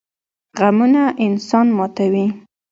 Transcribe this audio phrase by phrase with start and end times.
[0.59, 2.25] غمونه انسان ماتوي